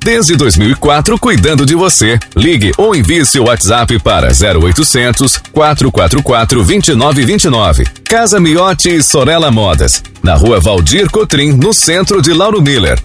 Desde 0.00 0.36
2004, 0.36 1.18
cuidando 1.18 1.66
de 1.66 1.74
você. 1.74 2.18
Ligue 2.36 2.72
ou 2.78 2.94
envie 2.94 3.26
seu 3.26 3.44
WhatsApp 3.44 3.98
para 3.98 4.28
0800 4.28 5.38
444 5.52 6.64
2929. 6.64 7.84
Casa 8.04 8.40
Miotti 8.40 8.96
e 8.96 9.02
Sorella 9.02 9.50
Modas. 9.50 10.02
Na 10.22 10.34
rua 10.34 10.60
Valdir 10.60 11.10
Cotrim, 11.10 11.52
no 11.52 11.72
centro 11.72 12.22
de 12.22 12.32
Lauro 12.32 12.62
Miller. 12.62 12.98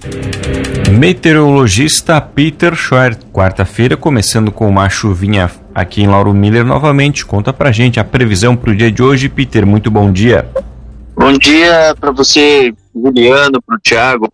Meteorologista 0.98 2.22
Peter 2.22 2.76
Schwer. 2.76 3.18
Quarta-feira, 3.32 3.98
começando 3.98 4.52
com 4.52 4.70
uma 4.70 4.90
chuvinha 4.90 5.52
aqui 5.74 6.02
em 6.04 6.08
Lauro 6.08 6.34
Miller 6.34 6.64
novamente. 6.64 7.26
Conta 7.26 7.52
pra 7.52 7.72
gente 7.72 8.00
a 8.00 8.04
previsão 8.04 8.56
para 8.56 8.72
o 8.72 8.76
dia 8.76 8.92
de 8.92 9.02
hoje. 9.02 9.28
Peter, 9.28 9.66
muito 9.66 9.90
bom 9.90 10.12
dia. 10.12 10.48
Bom 11.16 11.34
dia 11.34 11.96
para 12.00 12.12
você, 12.12 12.74
Juliano, 12.96 13.62
para 13.62 13.76
o 13.76 13.80
Thiago, 13.80 14.32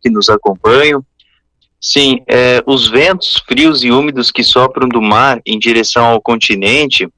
que 0.00 0.10
nos 0.10 0.28
acompanham. 0.28 1.04
Sim, 1.80 2.20
é, 2.26 2.62
os 2.66 2.88
ventos 2.88 3.42
frios 3.46 3.84
e 3.84 3.90
úmidos 3.90 4.32
que 4.32 4.42
sopram 4.42 4.88
do 4.88 5.00
mar 5.00 5.40
em 5.46 5.58
direção 5.58 6.06
ao 6.06 6.20
continente 6.20 7.08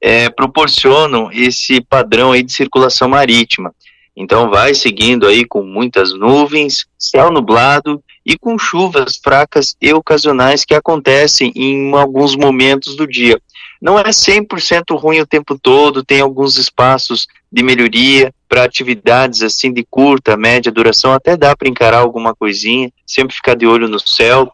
é, 0.00 0.30
proporcionam 0.30 1.30
esse 1.30 1.80
padrão 1.82 2.32
aí 2.32 2.42
de 2.42 2.52
circulação 2.52 3.08
marítima. 3.08 3.74
Então 4.16 4.50
vai 4.50 4.74
seguindo 4.74 5.26
aí 5.26 5.44
com 5.44 5.62
muitas 5.62 6.12
nuvens, 6.14 6.86
céu 6.98 7.30
nublado 7.30 8.02
e 8.24 8.36
com 8.38 8.58
chuvas 8.58 9.20
fracas 9.22 9.76
e 9.80 9.92
ocasionais 9.92 10.64
que 10.64 10.74
acontecem 10.74 11.52
em 11.54 11.94
alguns 11.94 12.34
momentos 12.34 12.96
do 12.96 13.06
dia. 13.06 13.40
Não 13.80 13.98
é 13.98 14.04
100% 14.04 14.98
ruim 14.98 15.20
o 15.20 15.26
tempo 15.26 15.58
todo, 15.58 16.04
tem 16.04 16.20
alguns 16.20 16.56
espaços 16.56 17.26
de 17.50 17.62
melhoria 17.62 18.32
para 18.50 18.64
atividades 18.64 19.42
assim 19.42 19.72
de 19.72 19.86
curta, 19.88 20.36
média 20.36 20.72
duração, 20.72 21.12
até 21.12 21.36
dá 21.36 21.54
para 21.56 21.68
encarar 21.68 21.98
alguma 21.98 22.34
coisinha, 22.34 22.92
sempre 23.06 23.36
ficar 23.36 23.54
de 23.54 23.64
olho 23.64 23.88
no 23.88 24.00
céu. 24.00 24.52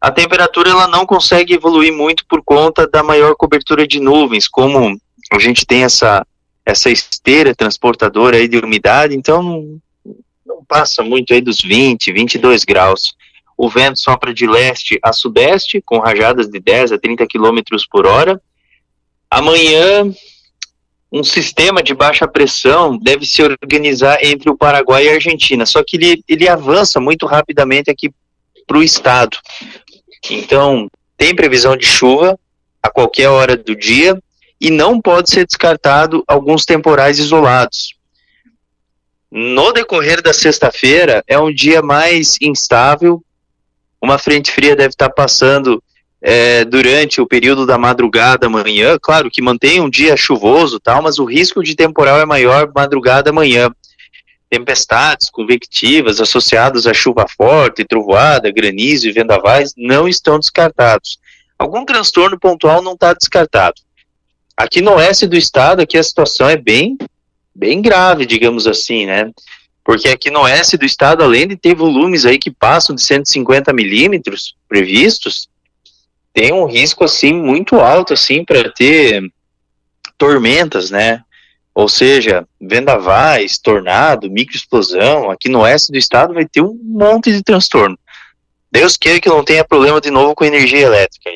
A 0.00 0.12
temperatura 0.12 0.70
ela 0.70 0.86
não 0.86 1.04
consegue 1.04 1.52
evoluir 1.52 1.92
muito 1.92 2.24
por 2.26 2.40
conta 2.40 2.86
da 2.86 3.02
maior 3.02 3.34
cobertura 3.34 3.84
de 3.84 3.98
nuvens, 3.98 4.46
como 4.46 4.96
a 5.32 5.38
gente 5.40 5.66
tem 5.66 5.82
essa 5.82 6.24
essa 6.64 6.88
esteira 6.88 7.52
transportadora 7.52 8.36
aí 8.36 8.46
de 8.46 8.58
umidade, 8.58 9.16
então 9.16 9.42
não, 10.46 10.64
passa 10.68 11.02
muito 11.02 11.34
aí 11.34 11.40
dos 11.40 11.60
20, 11.60 12.12
22 12.12 12.64
graus. 12.64 13.16
O 13.56 13.68
vento 13.68 13.98
sopra 13.98 14.32
de 14.32 14.46
leste 14.46 15.00
a 15.02 15.12
sudeste, 15.12 15.82
com 15.84 15.98
rajadas 15.98 16.48
de 16.48 16.60
10 16.60 16.92
a 16.92 16.98
30 16.98 17.26
km 17.26 17.58
por 17.90 18.06
hora. 18.06 18.40
Amanhã 19.28 20.14
um 21.12 21.24
sistema 21.24 21.82
de 21.82 21.92
baixa 21.92 22.28
pressão 22.28 22.96
deve 22.96 23.26
se 23.26 23.42
organizar 23.42 24.22
entre 24.24 24.48
o 24.48 24.56
Paraguai 24.56 25.06
e 25.06 25.08
a 25.10 25.14
Argentina, 25.14 25.66
só 25.66 25.82
que 25.82 25.96
ele, 25.96 26.24
ele 26.28 26.48
avança 26.48 27.00
muito 27.00 27.26
rapidamente 27.26 27.90
aqui 27.90 28.12
para 28.66 28.78
o 28.78 28.82
estado. 28.82 29.36
Então, 30.30 30.88
tem 31.16 31.34
previsão 31.34 31.76
de 31.76 31.84
chuva 31.84 32.38
a 32.82 32.88
qualquer 32.88 33.28
hora 33.28 33.56
do 33.56 33.74
dia 33.74 34.16
e 34.60 34.70
não 34.70 35.00
pode 35.00 35.30
ser 35.30 35.46
descartado 35.46 36.22
alguns 36.28 36.64
temporais 36.64 37.18
isolados. 37.18 37.94
No 39.30 39.72
decorrer 39.72 40.22
da 40.22 40.32
sexta-feira, 40.32 41.24
é 41.26 41.38
um 41.38 41.52
dia 41.52 41.82
mais 41.82 42.36
instável, 42.40 43.22
uma 44.00 44.18
frente 44.18 44.50
fria 44.50 44.76
deve 44.76 44.90
estar 44.90 45.10
passando 45.10 45.82
é, 46.22 46.64
durante 46.64 47.20
o 47.20 47.26
período 47.26 47.64
da 47.64 47.78
madrugada, 47.78 48.48
manhã, 48.48 48.98
claro 49.00 49.30
que 49.30 49.40
mantém 49.40 49.80
um 49.80 49.88
dia 49.88 50.16
chuvoso 50.16 50.78
tal, 50.78 51.02
mas 51.02 51.18
o 51.18 51.24
risco 51.24 51.62
de 51.62 51.74
temporal 51.74 52.20
é 52.20 52.26
maior 52.26 52.70
madrugada, 52.74 53.32
manhã. 53.32 53.70
Tempestades 54.50 55.30
convectivas 55.30 56.20
associadas 56.20 56.86
a 56.86 56.92
chuva 56.92 57.24
forte, 57.28 57.84
trovoada, 57.84 58.50
granizo 58.50 59.08
e 59.08 59.12
vendavais 59.12 59.72
não 59.76 60.08
estão 60.08 60.38
descartados. 60.38 61.18
Algum 61.58 61.84
transtorno 61.84 62.38
pontual 62.38 62.82
não 62.82 62.94
está 62.94 63.14
descartado. 63.14 63.80
Aqui 64.56 64.82
no 64.82 64.96
oeste 64.96 65.26
do 65.26 65.36
estado, 65.36 65.80
aqui 65.80 65.96
a 65.96 66.02
situação 66.02 66.48
é 66.48 66.56
bem, 66.56 66.98
bem 67.54 67.80
grave, 67.80 68.26
digamos 68.26 68.66
assim, 68.66 69.06
né? 69.06 69.30
Porque 69.82 70.08
aqui 70.08 70.30
no 70.30 70.40
oeste 70.40 70.76
do 70.76 70.84
estado, 70.84 71.22
além 71.24 71.48
de 71.48 71.56
ter 71.56 71.74
volumes 71.74 72.26
aí 72.26 72.38
que 72.38 72.50
passam 72.50 72.94
de 72.94 73.02
150 73.02 73.72
milímetros 73.72 74.54
previstos, 74.68 75.48
tem 76.32 76.52
um 76.52 76.66
risco 76.66 77.04
assim 77.04 77.32
muito 77.32 77.76
alto 77.76 78.14
assim 78.14 78.44
para 78.44 78.70
ter 78.70 79.22
tormentas, 80.16 80.90
né? 80.90 81.22
Ou 81.74 81.88
seja, 81.88 82.46
vendavais, 82.60 83.58
tornado, 83.58 84.30
microexplosão, 84.30 85.30
aqui 85.30 85.48
no 85.48 85.60
oeste 85.60 85.92
do 85.92 85.98
estado 85.98 86.34
vai 86.34 86.44
ter 86.44 86.60
um 86.60 86.78
monte 86.82 87.32
de 87.32 87.42
transtorno. 87.42 87.98
Deus 88.70 88.96
queira 88.96 89.20
que 89.20 89.28
não 89.28 89.44
tenha 89.44 89.64
problema 89.64 90.00
de 90.00 90.10
novo 90.10 90.34
com 90.34 90.44
energia 90.44 90.80
elétrica. 90.80 91.30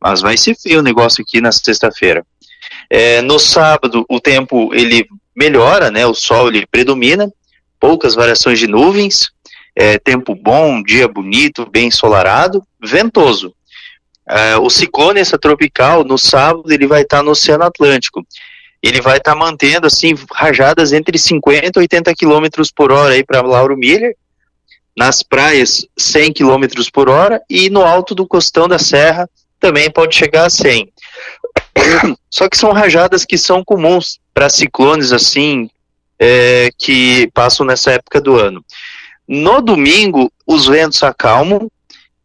Mas 0.00 0.20
vai 0.20 0.36
ser 0.36 0.56
feio 0.56 0.80
o 0.80 0.82
negócio 0.82 1.22
aqui 1.22 1.40
na 1.40 1.52
sexta-feira. 1.52 2.24
É, 2.88 3.20
no 3.22 3.38
sábado, 3.38 4.04
o 4.08 4.20
tempo 4.20 4.72
ele 4.74 5.06
melhora, 5.34 5.90
né? 5.90 6.06
O 6.06 6.14
sol 6.14 6.48
ele 6.48 6.66
predomina, 6.66 7.32
poucas 7.78 8.14
variações 8.14 8.58
de 8.58 8.66
nuvens, 8.66 9.30
é, 9.74 9.98
tempo 9.98 10.34
bom, 10.34 10.82
dia 10.82 11.08
bonito, 11.08 11.68
bem 11.70 11.88
ensolarado, 11.88 12.62
ventoso. 12.82 13.54
É, 14.30 14.56
o 14.56 14.70
ciclone 14.70 15.18
essa 15.18 15.36
tropical, 15.36 16.04
no 16.04 16.16
sábado, 16.16 16.72
ele 16.72 16.86
vai 16.86 17.02
estar 17.02 17.18
tá 17.18 17.22
no 17.22 17.32
Oceano 17.32 17.64
Atlântico. 17.64 18.24
Ele 18.80 19.00
vai 19.00 19.18
estar 19.18 19.32
tá 19.32 19.36
mantendo, 19.36 19.88
assim, 19.88 20.14
rajadas 20.32 20.92
entre 20.92 21.18
50 21.18 21.66
e 21.66 21.80
80 21.80 22.14
km 22.14 22.46
por 22.74 22.92
hora 22.92 23.14
aí 23.14 23.24
para 23.24 23.42
Lauro 23.42 23.76
Miller, 23.76 24.14
nas 24.96 25.22
praias 25.22 25.84
100 25.98 26.32
km 26.32 26.66
por 26.92 27.08
hora 27.08 27.42
e 27.50 27.68
no 27.68 27.82
alto 27.82 28.14
do 28.14 28.26
costão 28.26 28.68
da 28.68 28.78
serra 28.78 29.28
também 29.58 29.90
pode 29.90 30.14
chegar 30.14 30.46
a 30.46 30.50
100. 30.50 30.92
Só 32.30 32.48
que 32.48 32.56
são 32.56 32.72
rajadas 32.72 33.24
que 33.24 33.36
são 33.36 33.64
comuns 33.64 34.20
para 34.32 34.48
ciclones 34.48 35.12
assim 35.12 35.68
é, 36.18 36.70
que 36.78 37.30
passam 37.34 37.66
nessa 37.66 37.92
época 37.92 38.20
do 38.20 38.36
ano. 38.36 38.64
No 39.26 39.60
domingo, 39.60 40.32
os 40.46 40.66
ventos 40.66 41.02
acalmam, 41.02 41.70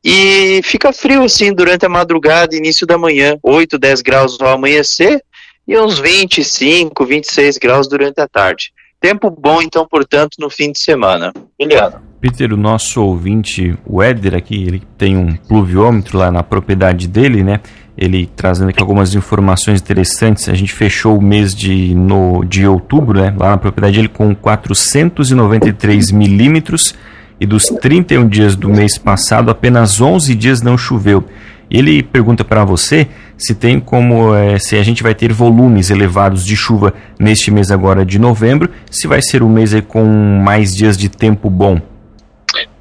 e 0.07 0.61
fica 0.63 0.93
frio 0.93 1.23
assim 1.23 1.51
durante 1.51 1.83
a 1.83 1.89
madrugada, 1.89 2.55
início 2.55 2.85
da 2.85 2.95
manhã, 2.95 3.39
8, 3.41 3.79
10 3.79 4.01
graus 4.03 4.39
ao 4.39 4.49
amanhecer 4.49 5.19
e 5.67 5.75
uns 5.79 5.97
25, 5.97 7.03
26 7.03 7.57
graus 7.57 7.87
durante 7.87 8.21
a 8.21 8.27
tarde. 8.27 8.71
Tempo 9.01 9.31
bom, 9.31 9.63
então, 9.63 9.87
portanto, 9.87 10.35
no 10.39 10.47
fim 10.47 10.71
de 10.71 10.77
semana. 10.77 11.33
Eliana. 11.57 12.03
Peter, 12.21 12.53
o 12.53 12.57
nosso 12.57 13.01
ouvinte, 13.01 13.75
o 13.83 14.01
Éder 14.01 14.35
aqui, 14.35 14.63
ele 14.63 14.83
tem 14.95 15.17
um 15.17 15.35
pluviômetro 15.35 16.19
lá 16.19 16.31
na 16.31 16.43
propriedade 16.43 17.07
dele, 17.07 17.43
né? 17.43 17.59
Ele 17.97 18.29
trazendo 18.35 18.69
aqui 18.69 18.81
algumas 18.81 19.15
informações 19.15 19.81
interessantes. 19.81 20.49
A 20.49 20.53
gente 20.53 20.71
fechou 20.71 21.17
o 21.17 21.21
mês 21.21 21.55
de, 21.55 21.95
no, 21.95 22.43
de 22.45 22.67
outubro, 22.67 23.19
né? 23.19 23.33
Lá 23.35 23.49
na 23.49 23.57
propriedade 23.57 23.97
dele 23.97 24.09
com 24.09 24.35
493 24.35 26.11
milímetros 26.11 26.93
e 27.39 27.45
dos 27.45 27.65
31 27.65 28.27
dias 28.27 28.55
do 28.55 28.69
mês 28.69 28.97
passado, 28.97 29.51
apenas 29.51 29.99
11 29.99 30.33
dias 30.35 30.61
não 30.61 30.77
choveu. 30.77 31.23
Ele 31.69 32.03
pergunta 32.03 32.43
para 32.43 32.63
você 32.63 33.07
se 33.37 33.53
tem 33.53 33.79
como, 33.79 34.33
é, 34.33 34.57
se 34.59 34.77
a 34.77 34.83
gente 34.83 35.03
vai 35.03 35.13
ter 35.13 35.33
volumes 35.33 35.89
elevados 35.89 36.45
de 36.45 36.55
chuva 36.55 36.93
neste 37.19 37.51
mês 37.51 37.71
agora 37.71 38.05
de 38.05 38.17
novembro, 38.17 38.69
se 38.89 39.07
vai 39.07 39.21
ser 39.21 39.43
um 39.43 39.49
mês 39.49 39.71
com 39.87 40.05
mais 40.05 40.75
dias 40.75 40.97
de 40.97 41.09
tempo 41.09 41.49
bom. 41.49 41.81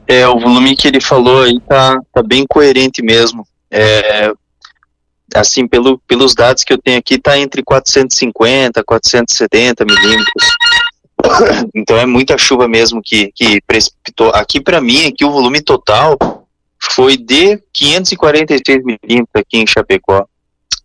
É, 0.07 0.27
o 0.29 0.39
volume 0.39 0.77
que 0.77 0.87
ele 0.87 1.01
falou 1.01 1.43
aí 1.43 1.59
tá, 1.61 1.99
tá 2.13 2.23
bem 2.23 2.45
coerente 2.49 3.03
mesmo. 3.03 3.47
É, 3.71 4.31
assim, 5.35 5.67
pelo, 5.67 5.99
pelos 6.07 6.35
dados 6.35 6.63
que 6.63 6.73
eu 6.73 6.79
tenho 6.79 6.99
aqui, 6.99 7.19
tá 7.19 7.39
entre 7.39 7.63
450 7.63 8.85
470 8.85 9.85
milímetros. 9.85 10.54
Então 11.75 11.97
é 11.97 12.06
muita 12.06 12.38
chuva 12.38 12.69
mesmo 12.69 13.00
que, 13.03 13.31
que 13.35 13.61
precipitou. 13.67 14.31
Aqui 14.31 14.61
para 14.61 14.81
mim, 14.81 15.06
aqui 15.06 15.25
o 15.25 15.31
volume 15.31 15.61
total 15.61 16.17
foi 16.81 17.17
de 17.17 17.59
546 17.73 18.85
milímetros 18.85 19.35
aqui 19.35 19.59
em 19.59 19.67
Chapecó. 19.67 20.26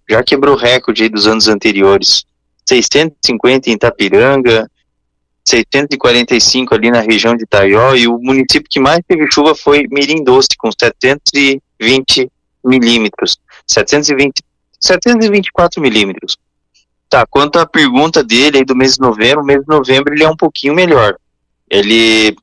Já 0.09 0.23
quebrou 0.23 0.55
recorde 0.55 1.09
dos 1.09 1.27
anos 1.27 1.47
anteriores. 1.47 2.25
650 2.67 3.69
em 3.69 3.73
Itapiranga, 3.73 4.69
645 5.45 6.75
ali 6.75 6.91
na 6.91 7.01
região 7.01 7.35
de 7.35 7.43
Itaió 7.43 7.95
e 7.95 8.07
o 8.07 8.19
município 8.19 8.69
que 8.69 8.79
mais 8.79 8.99
teve 9.07 9.29
chuva 9.31 9.55
foi 9.55 9.87
Mirim 9.89 10.23
Doce, 10.23 10.49
com 10.57 10.69
720 10.71 12.31
milímetros. 12.63 13.37
720, 13.67 14.43
724 14.79 15.81
milímetros. 15.81 16.37
Tá, 17.09 17.25
quanto 17.27 17.57
à 17.57 17.65
pergunta 17.65 18.23
dele 18.23 18.59
aí 18.59 18.65
do 18.65 18.75
mês 18.75 18.93
de 18.93 18.99
novembro, 18.99 19.41
o 19.41 19.45
mês 19.45 19.61
de 19.61 19.67
novembro 19.67 20.13
ele 20.13 20.23
é 20.23 20.29
um 20.29 20.35
pouquinho 20.35 20.75
melhor. 20.75 21.15
Ele 21.67 22.35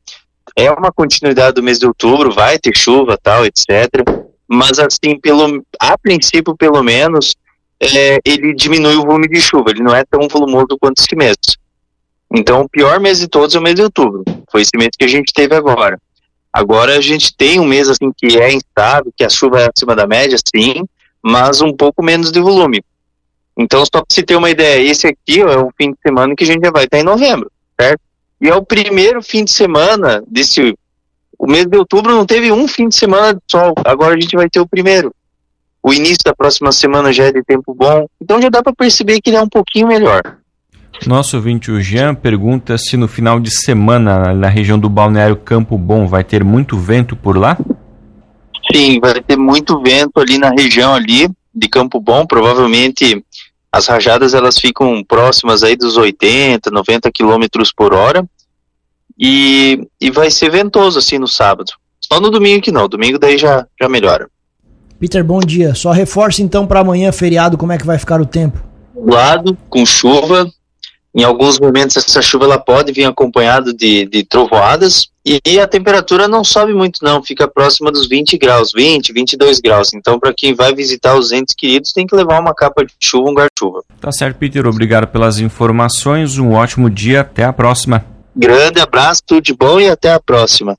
é 0.56 0.70
uma 0.72 0.90
continuidade 0.90 1.54
do 1.54 1.62
mês 1.62 1.78
de 1.78 1.86
outubro, 1.86 2.32
vai 2.32 2.58
ter 2.58 2.76
chuva, 2.76 3.16
tal, 3.22 3.46
etc. 3.46 3.64
Mas 4.48 4.78
assim, 4.78 5.20
pelo 5.20 5.64
a 5.78 5.96
princípio, 5.96 6.56
pelo 6.56 6.82
menos, 6.82 7.36
é, 7.80 8.18
ele 8.24 8.54
diminui 8.54 8.96
o 8.96 9.04
volume 9.04 9.28
de 9.28 9.40
chuva, 9.40 9.70
ele 9.70 9.82
não 9.82 9.94
é 9.94 10.04
tão 10.04 10.26
volumoso 10.28 10.76
quanto 10.80 11.00
esse 11.00 11.14
mês. 11.14 11.36
Então, 12.34 12.62
o 12.62 12.69
pior 12.69 12.98
mês 12.98 13.20
de 13.20 13.28
todos 13.28 13.54
é 13.54 13.58
o 13.58 13.62
mês 13.62 13.76
de 13.76 13.82
outubro. 13.82 14.24
Foi 14.50 14.62
esse 14.62 14.76
mês 14.76 14.90
que 14.98 15.04
a 15.04 15.08
gente 15.08 15.32
teve 15.32 15.54
agora. 15.54 15.96
Agora 16.52 16.96
a 16.96 17.00
gente 17.00 17.36
tem 17.36 17.60
um 17.60 17.66
mês 17.66 17.88
assim 17.88 18.10
que 18.16 18.38
é 18.38 18.52
instável, 18.52 19.12
que 19.16 19.22
a 19.22 19.28
chuva 19.28 19.60
é 19.60 19.69
acima 19.72 19.94
da 19.94 20.06
média, 20.06 20.36
sim, 20.54 20.82
mas 21.22 21.60
um 21.60 21.72
pouco 21.72 22.02
menos 22.02 22.32
de 22.32 22.40
volume. 22.40 22.82
Então, 23.56 23.81
só 23.85 23.91
para 24.00 24.05
você 24.08 24.23
ter 24.23 24.37
uma 24.37 24.50
ideia, 24.50 24.88
esse 24.88 25.06
aqui 25.06 25.43
ó, 25.43 25.50
é 25.50 25.58
o 25.58 25.73
fim 25.76 25.91
de 25.91 25.99
semana 26.03 26.35
que 26.37 26.44
a 26.44 26.47
gente 26.47 26.64
já 26.64 26.70
vai 26.70 26.85
estar 26.85 26.99
em 26.99 27.03
novembro, 27.03 27.50
certo? 27.81 28.00
E 28.41 28.49
é 28.49 28.55
o 28.55 28.62
primeiro 28.62 29.23
fim 29.23 29.44
de 29.44 29.50
semana 29.50 30.23
desse. 30.29 30.76
O 31.38 31.47
mês 31.47 31.67
de 31.67 31.76
outubro 31.76 32.14
não 32.14 32.26
teve 32.26 32.53
um 32.53 32.69
fim 32.69 32.88
de 32.88 32.97
semana 32.97 33.35
de 33.35 33.41
sol, 33.50 33.75
agora 33.85 34.14
a 34.14 34.20
gente 34.20 34.37
vai 34.37 34.49
ter 34.49 34.61
o 34.61 34.67
primeiro. 34.67 35.14
O 35.82 35.93
início 35.93 36.19
da 36.25 36.35
próxima 36.35 36.73
semana 36.73 37.12
já 37.12 37.25
é 37.25 37.32
de 37.32 37.43
tempo 37.43 37.75
bom, 37.75 38.06
então 38.20 38.41
já 38.43 38.49
dá 38.49 38.62
para 38.62 38.75
perceber 38.75 39.20
que 39.20 39.31
ele 39.31 39.37
é 39.37 39.43
um 39.43 39.49
pouquinho 39.49 39.87
melhor. 39.87 40.20
Nosso 41.06 41.37
ouvinte, 41.37 41.70
o 41.70 41.81
Jean, 41.81 42.14
pergunta 42.14 42.76
se 42.79 42.97
no 42.97 43.06
final 43.06 43.38
de 43.38 43.55
semana, 43.55 44.35
na 44.35 44.49
região 44.49 44.79
do 44.79 44.88
Balneário 44.88 45.37
Campo 45.37 45.76
Bom, 45.76 46.06
vai 46.06 46.25
ter 46.25 46.43
muito 46.43 46.79
vento 46.79 47.14
por 47.14 47.37
lá? 47.37 47.58
Sim, 48.73 48.99
vai 48.99 49.20
ter 49.20 49.37
muito 49.37 49.81
vento 49.81 50.19
ali 50.19 50.38
na 50.38 50.50
região 50.50 50.94
ali 50.94 51.29
de 51.55 51.69
Campo 51.69 52.00
Bom, 52.00 52.26
provavelmente 52.26 53.25
as 53.76 53.87
rajadas 53.87 54.32
elas 54.32 54.58
ficam 54.58 55.05
próximas 55.05 55.62
aí 55.62 55.76
dos 55.76 55.99
80, 55.99 56.70
90 56.70 57.12
quilômetros 57.12 57.70
por 57.70 57.93
hora 57.93 58.26
e, 59.19 59.87
e 60.00 60.11
vai 60.11 60.31
ser 60.31 60.50
ventoso 60.50 60.99
assim 60.99 61.19
no 61.19 61.28
sábado. 61.28 61.73
Só 62.00 62.19
no 62.19 62.31
domingo 62.31 62.62
que 62.62 62.73
não, 62.73 62.88
domingo 62.88 63.19
daí 63.19 63.37
já, 63.37 63.67
já 63.78 63.87
melhora. 63.87 64.31
Peter, 64.99 65.23
bom 65.23 65.40
dia. 65.40 65.75
Só 65.75 65.90
reforça 65.90 66.40
então 66.40 66.67
para 66.67 66.81
amanhã, 66.81 67.12
feriado, 67.12 67.58
como 67.58 67.73
é 67.73 67.76
que 67.76 67.84
vai 67.84 67.99
ficar 67.99 68.19
o 68.19 68.25
tempo? 68.25 68.58
Lado, 68.94 69.56
com 69.69 69.84
chuva, 69.84 70.50
em 71.16 71.24
alguns 71.24 71.58
momentos 71.58 71.96
essa 71.96 72.20
chuva 72.20 72.44
ela 72.44 72.58
pode 72.58 72.92
vir 72.92 73.06
acompanhada 73.06 73.72
de, 73.72 74.04
de 74.06 74.22
trovoadas 74.22 75.08
e 75.44 75.58
a 75.58 75.66
temperatura 75.66 76.28
não 76.28 76.44
sobe 76.44 76.72
muito 76.72 77.02
não, 77.02 77.20
fica 77.20 77.48
próxima 77.48 77.90
dos 77.90 78.06
20 78.06 78.38
graus, 78.38 78.70
20, 78.72 79.12
22 79.12 79.58
graus. 79.58 79.92
Então 79.92 80.20
para 80.20 80.32
quem 80.32 80.54
vai 80.54 80.72
visitar 80.72 81.16
os 81.16 81.32
entes 81.32 81.54
queridos 81.56 81.92
tem 81.92 82.06
que 82.06 82.14
levar 82.14 82.40
uma 82.40 82.54
capa 82.54 82.84
de 82.84 82.92
chuva, 83.00 83.30
um 83.30 83.34
guarda-chuva. 83.34 83.82
Tá 84.00 84.12
certo, 84.12 84.36
Peter. 84.36 84.64
Obrigado 84.66 85.08
pelas 85.08 85.40
informações. 85.40 86.38
Um 86.38 86.52
ótimo 86.52 86.88
dia. 86.88 87.22
Até 87.22 87.44
a 87.44 87.52
próxima. 87.52 88.04
Grande 88.36 88.80
abraço, 88.80 89.22
tudo 89.26 89.40
de 89.40 89.54
bom 89.54 89.80
e 89.80 89.88
até 89.88 90.12
a 90.12 90.20
próxima. 90.20 90.74